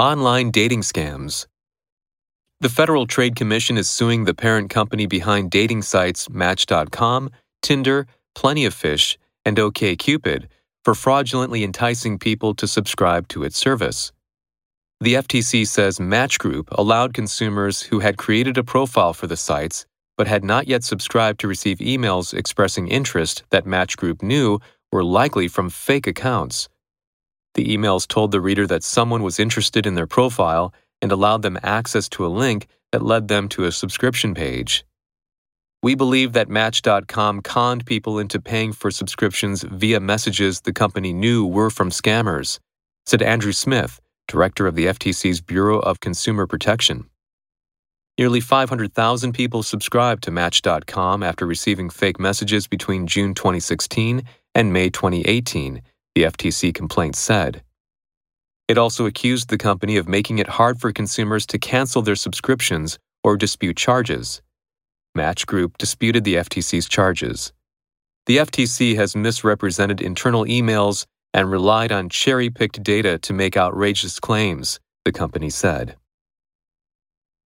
Online 0.00 0.50
dating 0.50 0.80
scams. 0.80 1.46
The 2.60 2.70
Federal 2.70 3.06
Trade 3.06 3.36
Commission 3.36 3.76
is 3.76 3.86
suing 3.86 4.24
the 4.24 4.32
parent 4.32 4.70
company 4.70 5.04
behind 5.04 5.50
dating 5.50 5.82
sites 5.82 6.30
Match.com, 6.30 7.28
Tinder, 7.60 8.06
Plenty 8.34 8.64
of 8.64 8.72
Fish, 8.72 9.18
and 9.44 9.58
OKCupid 9.58 10.46
for 10.86 10.94
fraudulently 10.94 11.62
enticing 11.62 12.18
people 12.18 12.54
to 12.54 12.66
subscribe 12.66 13.28
to 13.28 13.44
its 13.44 13.58
service. 13.58 14.10
The 15.02 15.16
FTC 15.16 15.66
says 15.66 16.00
Match 16.00 16.38
Group 16.38 16.70
allowed 16.70 17.12
consumers 17.12 17.82
who 17.82 17.98
had 17.98 18.16
created 18.16 18.56
a 18.56 18.64
profile 18.64 19.12
for 19.12 19.26
the 19.26 19.36
sites 19.36 19.84
but 20.16 20.26
had 20.26 20.42
not 20.42 20.66
yet 20.66 20.82
subscribed 20.82 21.40
to 21.40 21.46
receive 21.46 21.76
emails 21.76 22.32
expressing 22.32 22.88
interest 22.88 23.42
that 23.50 23.66
Match 23.66 23.98
Group 23.98 24.22
knew 24.22 24.60
were 24.90 25.04
likely 25.04 25.46
from 25.46 25.68
fake 25.68 26.06
accounts. 26.06 26.70
The 27.54 27.66
emails 27.76 28.06
told 28.06 28.30
the 28.30 28.40
reader 28.40 28.66
that 28.66 28.84
someone 28.84 29.22
was 29.22 29.40
interested 29.40 29.86
in 29.86 29.94
their 29.94 30.06
profile 30.06 30.72
and 31.02 31.10
allowed 31.10 31.42
them 31.42 31.58
access 31.62 32.08
to 32.10 32.26
a 32.26 32.28
link 32.28 32.66
that 32.92 33.02
led 33.02 33.28
them 33.28 33.48
to 33.50 33.64
a 33.64 33.72
subscription 33.72 34.34
page. 34.34 34.84
We 35.82 35.94
believe 35.94 36.34
that 36.34 36.50
Match.com 36.50 37.40
conned 37.40 37.86
people 37.86 38.18
into 38.18 38.38
paying 38.38 38.72
for 38.72 38.90
subscriptions 38.90 39.62
via 39.62 39.98
messages 39.98 40.60
the 40.60 40.74
company 40.74 41.12
knew 41.12 41.46
were 41.46 41.70
from 41.70 41.90
scammers, 41.90 42.58
said 43.06 43.22
Andrew 43.22 43.52
Smith, 43.52 43.98
director 44.28 44.66
of 44.66 44.74
the 44.74 44.86
FTC's 44.86 45.40
Bureau 45.40 45.78
of 45.78 46.00
Consumer 46.00 46.46
Protection. 46.46 47.08
Nearly 48.18 48.40
500,000 48.40 49.32
people 49.32 49.62
subscribed 49.62 50.22
to 50.24 50.30
Match.com 50.30 51.22
after 51.22 51.46
receiving 51.46 51.88
fake 51.88 52.20
messages 52.20 52.66
between 52.66 53.06
June 53.06 53.32
2016 53.32 54.22
and 54.54 54.72
May 54.74 54.90
2018, 54.90 55.80
the 56.20 56.26
FTC 56.26 56.74
complaint 56.74 57.16
said. 57.16 57.62
It 58.68 58.76
also 58.76 59.06
accused 59.06 59.48
the 59.48 59.56
company 59.56 59.96
of 59.96 60.06
making 60.06 60.38
it 60.38 60.48
hard 60.48 60.78
for 60.78 60.92
consumers 60.92 61.46
to 61.46 61.58
cancel 61.58 62.02
their 62.02 62.14
subscriptions 62.14 62.98
or 63.24 63.38
dispute 63.38 63.78
charges. 63.78 64.42
Match 65.14 65.46
Group 65.46 65.78
disputed 65.78 66.24
the 66.24 66.34
FTC's 66.34 66.90
charges. 66.90 67.54
The 68.26 68.36
FTC 68.36 68.96
has 68.96 69.16
misrepresented 69.16 70.02
internal 70.02 70.44
emails 70.44 71.06
and 71.32 71.50
relied 71.50 71.90
on 71.90 72.10
cherry 72.10 72.50
picked 72.50 72.82
data 72.82 73.18
to 73.20 73.32
make 73.32 73.56
outrageous 73.56 74.20
claims, 74.20 74.78
the 75.06 75.12
company 75.12 75.48
said. 75.48 75.96